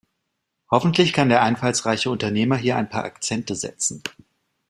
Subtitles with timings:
[0.71, 4.01] Hoffentlich kann der einfallsreiche Unternehmer hier ein paar Akzente setzen.